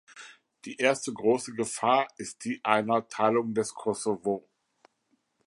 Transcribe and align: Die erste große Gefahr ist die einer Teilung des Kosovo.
Die 0.65 0.77
erste 0.77 1.13
große 1.13 1.53
Gefahr 1.53 2.07
ist 2.17 2.43
die 2.45 2.59
einer 2.65 3.07
Teilung 3.07 3.53
des 3.53 3.75
Kosovo. 3.75 4.49